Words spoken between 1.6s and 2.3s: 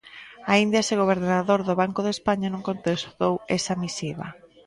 do Banco de